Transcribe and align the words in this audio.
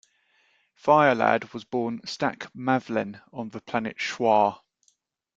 Fire 0.73 1.13
Lad 1.13 1.53
was 1.53 1.63
born 1.63 1.99
Staq 2.05 2.49
Mavlen 2.57 3.21
on 3.31 3.49
the 3.49 3.61
planet 3.61 3.99
Shwar. 3.99 4.63